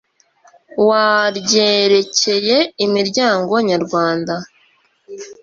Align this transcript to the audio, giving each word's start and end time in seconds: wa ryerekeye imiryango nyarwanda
wa 0.87 1.07
ryerekeye 1.37 2.57
imiryango 2.85 3.53
nyarwanda 3.69 4.35